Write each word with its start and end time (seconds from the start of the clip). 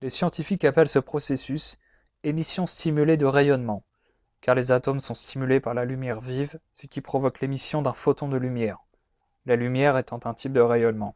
les 0.00 0.10
scientifiques 0.10 0.64
appellent 0.64 0.88
ce 0.88 0.98
processus 0.98 1.78
«émission 2.24 2.66
stimulée 2.66 3.16
de 3.16 3.26
rayonnement» 3.26 3.84
car 4.40 4.56
les 4.56 4.72
atomes 4.72 4.98
sont 4.98 5.14
stimulés 5.14 5.60
par 5.60 5.72
la 5.72 5.84
lumière 5.84 6.20
vive 6.20 6.58
ce 6.72 6.88
qui 6.88 7.00
provoque 7.00 7.38
l’émission 7.40 7.80
d’un 7.80 7.92
photon 7.92 8.28
de 8.28 8.36
lumière 8.36 8.78
la 9.46 9.54
lumière 9.54 9.96
étant 9.98 10.18
un 10.24 10.34
type 10.34 10.52
de 10.52 10.58
rayonnement 10.60 11.14